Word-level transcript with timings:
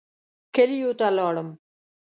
کلیو 0.55 0.91
ته 0.99 1.07
لاړم. 1.17 1.49